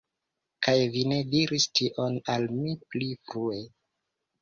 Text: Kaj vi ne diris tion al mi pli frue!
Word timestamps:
Kaj 0.67 0.73
vi 0.95 1.03
ne 1.11 1.19
diris 1.35 1.69
tion 1.81 2.19
al 2.39 2.51
mi 2.59 2.77
pli 2.89 3.15
frue! 3.25 3.65